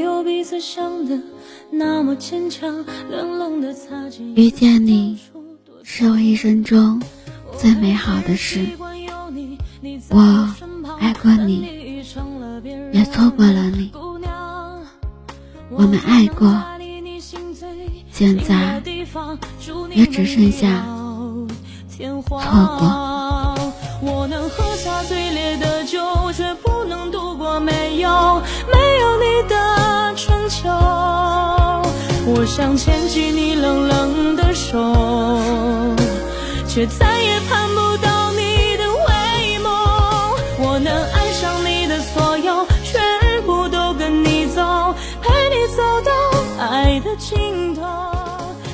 [0.00, 1.18] 有彼此想的
[1.70, 4.34] 那么坚强，冷冷的擦肩。
[4.34, 5.18] 遇见你，
[5.82, 7.00] 是我一生中
[7.58, 8.66] 最美好的事。
[10.08, 10.48] 我
[10.98, 11.94] 爱过你，
[12.92, 13.92] 也错过了你。
[15.70, 16.62] 我们爱过。
[18.12, 18.82] 现在
[19.94, 20.84] 也只剩下
[22.26, 23.09] 错过。
[32.40, 34.78] 我想牵起你冷冷的手，
[36.66, 39.68] 却再也盼不到你的回眸。
[40.58, 47.82] 我能爱上你的所有，全部都跟你走，陪你走到爱的尽头。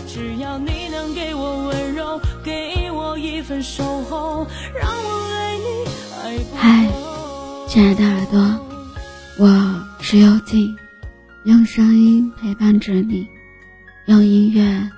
[0.06, 4.46] 只要你能给我温柔，给我一份守候，
[4.80, 6.88] 让我为你嗨，
[7.66, 8.60] 亲爱的耳朵，
[9.38, 10.76] 我是幽静，
[11.42, 13.26] 用声音陪伴着你，
[14.06, 14.88] 用音乐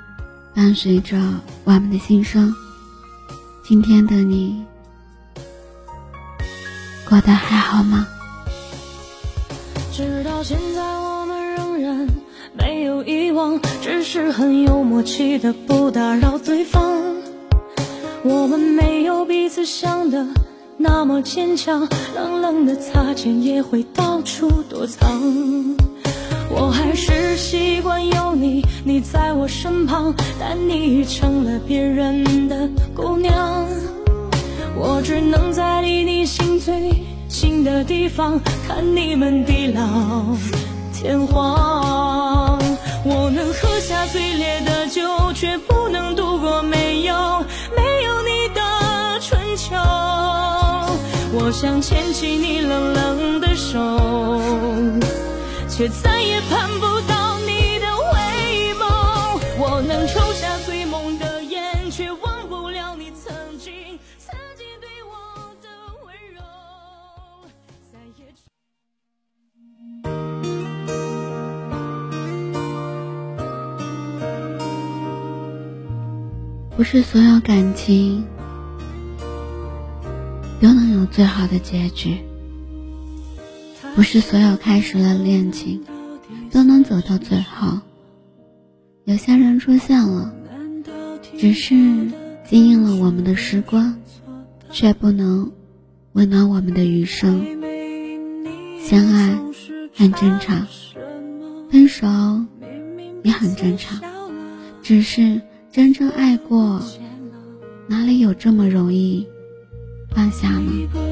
[0.55, 1.17] 伴随着
[1.64, 2.55] 我们的心声。
[3.67, 4.62] 今天的你
[7.09, 8.06] 过得还好吗？
[9.91, 12.06] 直到现在，我们仍然
[12.53, 17.17] 没有遗忘，只是很有默契的不打扰对方。
[18.23, 20.27] 我们没有彼此想的
[20.77, 25.09] 那么坚强，冷冷的擦肩也会到处躲藏。
[26.50, 33.66] 我还是习惯有你，你在我身旁，但你已成了别人的姑娘。
[34.77, 36.92] 我只能在离你心最
[37.28, 39.83] 近的地方，看你们地老
[40.95, 42.58] 天荒。
[43.05, 45.02] 我能喝下最烈的酒，
[45.34, 47.14] 却不能度过没有
[47.77, 48.61] 没有你的
[49.20, 49.74] 春秋。
[51.33, 52.98] 我想牵起你冷冷，
[55.78, 58.83] 却再也盼不到你的回眸。
[59.61, 63.72] 我能抽下最梦的烟，却忘不了你曾经
[64.18, 65.14] 曾经对我
[65.62, 65.68] 的
[66.05, 66.42] 温柔。
[67.92, 68.27] 再也
[76.77, 78.27] 不是所有感情。
[80.61, 82.18] 都能有最好的结局，
[83.98, 85.85] 不是所有开始了恋情
[86.53, 87.81] 都能走到最后。
[89.05, 90.33] 有些人出现了，
[91.36, 91.75] 只是
[92.48, 93.98] 经营了我们的时光，
[94.70, 95.51] 却不能
[96.13, 97.45] 温暖我们的余生。
[98.81, 99.36] 相爱
[99.97, 100.65] 很正常，
[101.69, 102.07] 分手
[103.25, 104.01] 也很正常，
[104.80, 105.42] 只是
[105.73, 106.80] 真正爱过，
[107.89, 109.27] 哪里有这么容易？
[110.15, 111.08] 放下呢。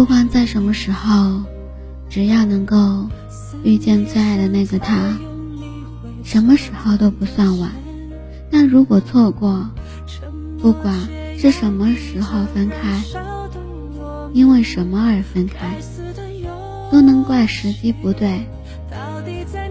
[0.00, 1.42] 不管在什么时候，
[2.08, 3.06] 只要能够
[3.62, 5.14] 遇见最爱的那个他，
[6.24, 7.70] 什么时候都不算晚。
[8.50, 9.68] 但如果错过，
[10.58, 10.98] 不管
[11.36, 13.02] 是什么时候分开，
[14.32, 15.76] 因为什么而分开，
[16.90, 18.46] 都能怪时机不对，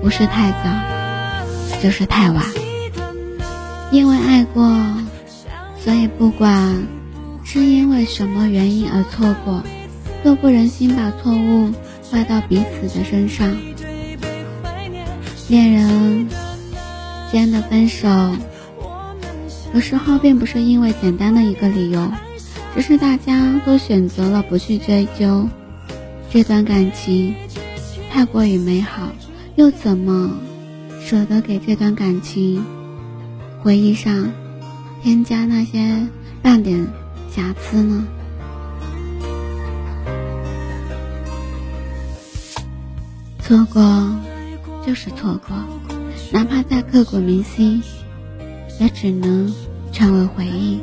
[0.03, 2.45] 不是太早，就是太晚。
[3.91, 4.63] 因为爱过。
[5.79, 6.85] 所以，不管
[7.43, 9.63] 是因为什么原因而错过，
[10.23, 11.71] 都不忍心把错误
[12.09, 13.55] 怪到彼此的身上。
[15.47, 16.27] 恋人
[17.31, 18.07] 间的分手，
[19.73, 22.11] 有时候并不是因为简单的一个理由，
[22.75, 25.47] 只是大家都选择了不去追究
[26.29, 27.33] 这段感情，
[28.11, 29.09] 太过于美好，
[29.55, 30.31] 又怎么
[31.01, 32.63] 舍得给这段感情
[33.61, 34.31] 回忆上？
[35.01, 36.05] 添加那些
[36.41, 36.85] 半点
[37.31, 38.05] 瑕疵呢？
[43.49, 43.81] 错过
[44.85, 45.57] 就是错过，
[46.31, 47.81] 哪怕再刻骨铭心，
[48.79, 49.51] 也只能
[49.91, 50.79] 成为回忆。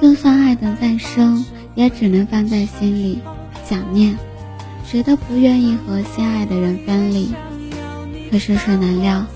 [0.00, 3.18] 就算爱的再深，也只能放在心里
[3.64, 4.16] 想念。
[4.86, 7.32] 谁都不愿意和心爱的人分离，
[8.30, 9.26] 可世事难料，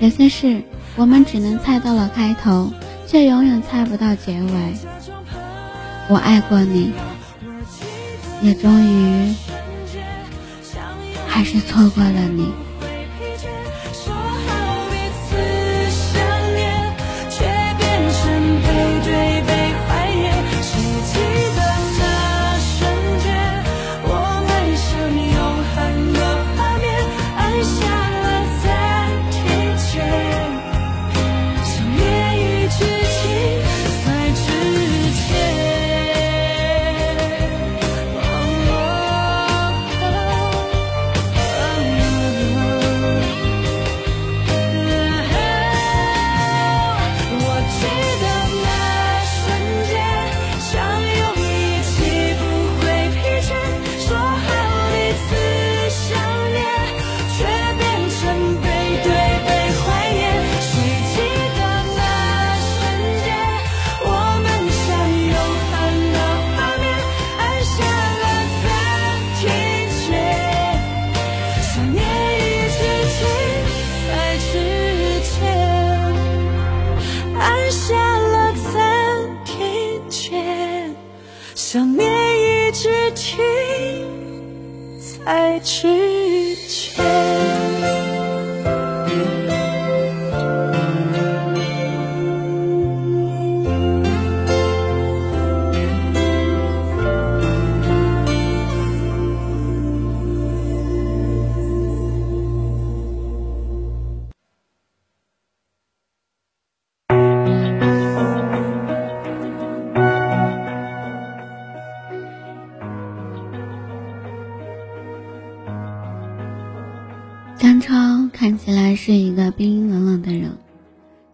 [0.00, 0.62] 有些事
[0.96, 2.72] 我们只能猜到了开头。
[3.06, 4.74] 却永远猜不到结尾。
[6.08, 6.90] 我爱过你，
[8.42, 9.34] 也终于
[11.38, 12.67] 还是错过了你。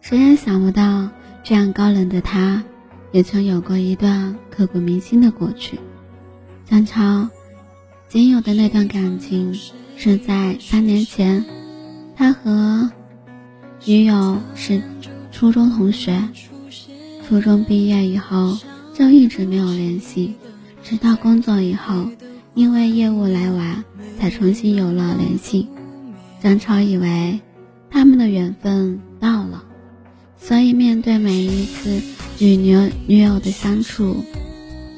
[0.07, 1.09] 谁也想不到，
[1.43, 2.63] 这样高冷的他，
[3.11, 5.79] 也曾有过一段刻骨铭心的过去。
[6.63, 7.27] 张超
[8.07, 9.51] 仅有的那段感情，
[9.97, 11.43] 是在三年前，
[12.15, 12.87] 他和
[13.83, 14.79] 女友是
[15.31, 16.21] 初中同学，
[17.27, 18.55] 初中毕业以后
[18.93, 20.35] 就一直没有联系，
[20.83, 22.07] 直到工作以后。
[22.53, 23.83] 因为业务来往，
[24.19, 25.67] 才重新有了联系。
[26.39, 27.41] 张超以为
[27.89, 29.63] 他们的缘分到了，
[30.73, 32.01] 面对每一次
[32.39, 34.23] 与女女友的相处，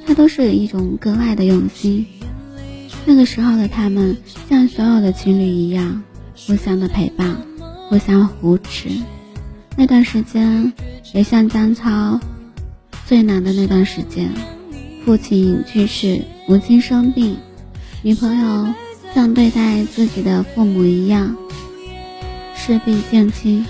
[0.05, 2.05] 他都是一种格外的用心。
[3.05, 4.17] 那个时候的他们，
[4.49, 6.03] 像所有的情侣一样，
[6.45, 7.37] 互相的陪伴，
[7.89, 8.89] 互相扶持。
[9.75, 10.73] 那段时间，
[11.13, 12.19] 也像张超
[13.05, 14.29] 最难的那段时间，
[15.05, 17.37] 父亲去世，母亲生病。
[18.01, 18.67] 女朋友
[19.13, 21.35] 像对待自己的父母一样，
[22.55, 23.65] 事必见亲，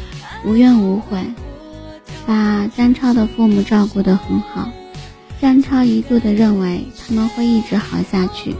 [0.45, 1.19] 无怨无悔，
[2.27, 4.69] 把张超的父母照顾得很好。
[5.41, 8.55] 张超一度的认为他们会一直好下去，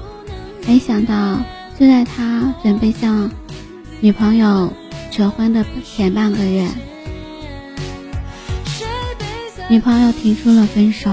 [0.65, 1.39] 没想到
[1.77, 3.29] 就在他准备向
[3.99, 4.73] 女朋友
[5.11, 6.67] 求婚的前半个月，
[9.69, 11.11] 女朋友提出了分手，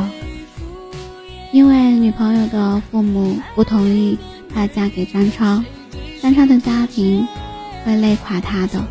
[1.53, 4.17] 因为女朋友的父母不同意。
[4.57, 5.65] 她嫁给张超，
[6.23, 7.27] 张超的家庭
[7.85, 8.85] 会累垮他的。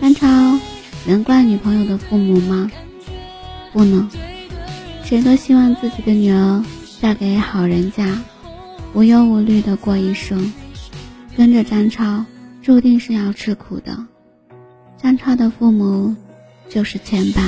[0.00, 0.28] 张超
[1.06, 2.70] 能怪女朋友的父母吗？
[3.72, 4.08] 不能。
[5.04, 6.64] 谁都希望自己的女儿
[7.00, 8.18] 嫁给好人家，
[8.94, 10.52] 无忧无虑的过一生。
[11.36, 12.24] 跟着张超，
[12.62, 14.06] 注定是要吃苦的。
[15.02, 16.16] 张超的父母
[16.70, 17.42] 就是牵绊。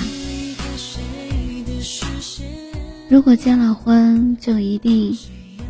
[3.09, 5.17] 如果结了婚，就一定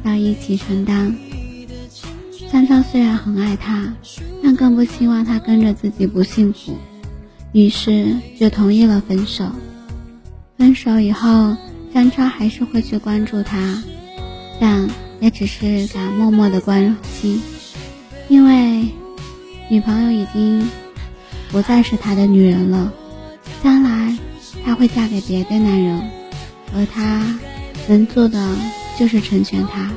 [0.02, 1.14] 要一起承担。
[2.50, 3.95] 张超虽然很爱她，
[4.43, 6.75] 但更不希望她跟着自己不幸福，
[7.57, 9.47] 于是就同意了分手。
[10.59, 11.57] 分手以后，
[11.95, 13.83] 张超还是会去关注她，
[14.61, 14.87] 但
[15.21, 17.41] 也只是敢默默的关心，
[18.29, 18.87] 因为
[19.71, 20.69] 女朋友已经
[21.49, 22.93] 不再是他的女人了，
[23.65, 24.15] 将来
[24.63, 26.03] 她会嫁给别的男人，
[26.75, 27.25] 而他
[27.89, 28.55] 能做的
[28.99, 29.91] 就是成全她。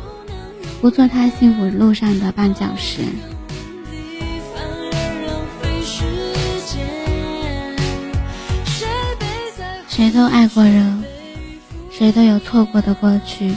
[0.79, 3.01] 不做他幸福路上的绊脚石。
[9.99, 11.03] 谁都爱过人，
[11.91, 13.53] 谁都有错过的过去。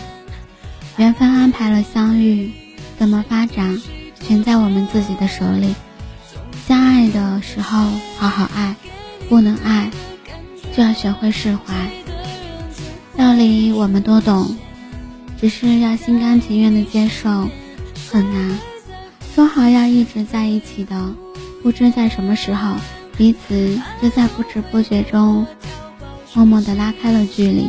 [0.96, 2.50] 缘分安排了相遇，
[2.98, 3.80] 怎么发展，
[4.20, 5.72] 全在我们自己的手里。
[6.66, 7.86] 相爱的时候
[8.18, 8.74] 好好爱，
[9.28, 9.88] 不能爱，
[10.76, 11.88] 就要学会释怀。
[13.16, 14.56] 道理我们都懂。
[15.40, 17.48] 只是要心甘情愿的接受，
[18.10, 18.58] 很难。
[19.32, 21.14] 说好要一直在一起的，
[21.62, 22.74] 不知在什么时候，
[23.16, 25.46] 彼此就在不知不觉中，
[26.34, 27.68] 默默的拉开了距离。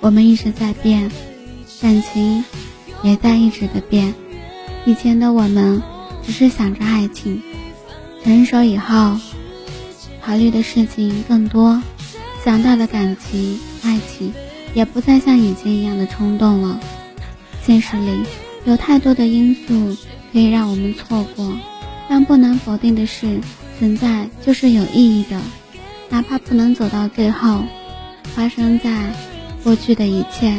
[0.00, 1.10] 我们一直在变，
[1.80, 2.44] 感情
[3.02, 4.14] 也在一直的变。
[4.86, 5.82] 以前的我们，
[6.24, 7.42] 只是想着爱情，
[8.24, 9.18] 成熟以后，
[10.22, 11.82] 考虑的事情更多，
[12.44, 14.32] 想到的感情、爱情。
[14.72, 16.78] 也不再像以前一样的冲动了。
[17.60, 18.22] 现实里
[18.64, 19.96] 有太多的因素
[20.32, 21.52] 可以让我们错过，
[22.08, 23.40] 但不能否定的是，
[23.80, 25.40] 存在就是有意义的。
[26.10, 27.62] 哪怕不能走到最后，
[28.34, 29.14] 发生在
[29.62, 30.52] 过去的一切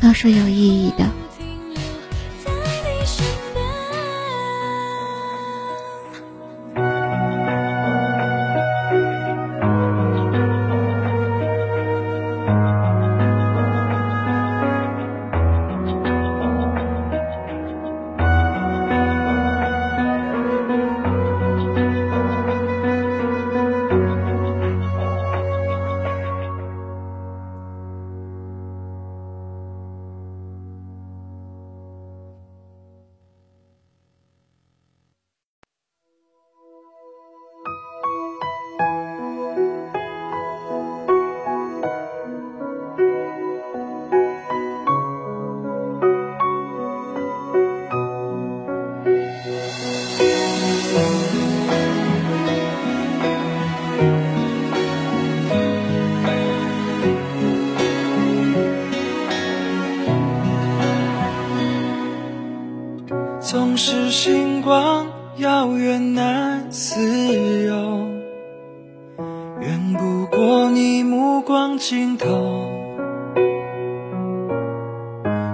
[0.00, 1.19] 都是有意义的。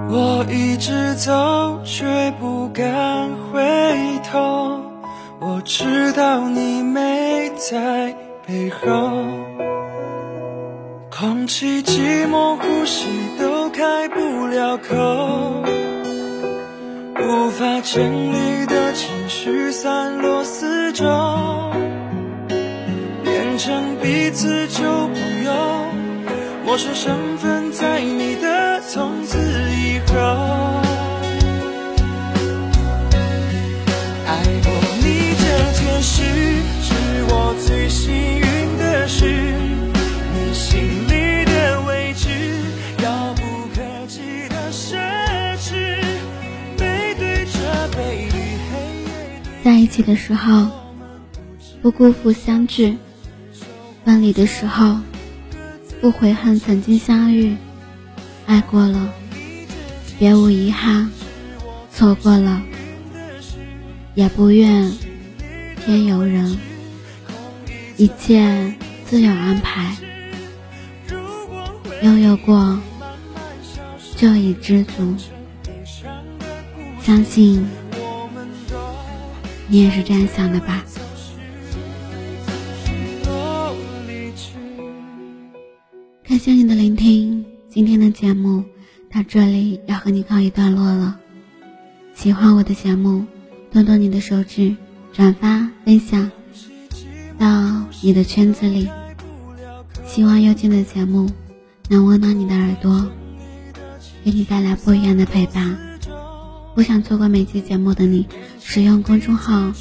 [0.09, 2.05] 我一直走，却
[2.39, 3.61] 不敢回
[4.31, 4.81] 头。
[5.41, 8.15] 我知道你没在
[8.47, 9.25] 背后，
[11.11, 13.07] 空气寂寞，呼吸
[13.39, 14.95] 都开不了口，
[17.21, 21.05] 无法整理的情绪散落四周，
[23.25, 25.53] 变成彼此旧朋友，
[26.65, 28.01] 陌生身份在
[49.97, 50.69] 起的时候，
[51.81, 52.95] 不辜负相聚；
[54.05, 55.00] 分离的时候，
[56.03, 57.57] 不悔恨曾经相遇。
[58.45, 59.11] 爱过了，
[60.19, 61.09] 别无遗憾；
[61.91, 62.61] 错过了，
[64.15, 64.93] 也不愿
[65.83, 66.59] 天由人。
[67.97, 68.75] 一切
[69.07, 69.97] 自有安排，
[72.03, 72.79] 拥有过
[74.15, 75.15] 就已知足。
[77.00, 77.67] 相信。
[79.68, 80.85] 你也是这样想的吧？
[86.28, 88.64] 感谢你的聆听，今天的节目
[89.12, 91.18] 到这里要和你告一段落了。
[92.14, 93.25] 喜欢我的节目，
[93.73, 94.76] 动动你的手指，
[95.12, 96.30] 转发分享
[97.38, 98.88] 到你的圈子里。
[100.06, 101.28] 希望幽静的节目
[101.88, 103.06] 能温暖你的耳朵，
[104.25, 105.76] 给你带来不一样的陪伴。
[106.75, 108.26] 不想错过每期节目的你，
[108.68, 109.73] 使用公众号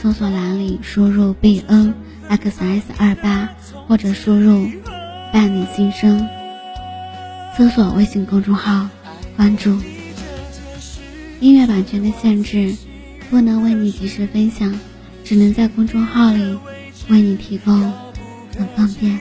[0.00, 1.92] 搜索栏里输入 b n
[2.28, 3.48] x s 二八，
[3.88, 4.70] 或者输入
[5.32, 6.26] 伴你心声，
[7.56, 8.88] 搜索微信公众号
[9.36, 9.76] 关注。
[11.40, 12.74] 音乐版权的限制，
[13.28, 14.72] 不能为你及时分享，
[15.24, 16.58] 只能在公众号里
[17.08, 17.92] 为你提供，
[18.56, 19.18] 很方便。